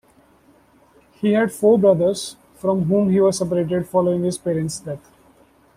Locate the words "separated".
3.37-3.87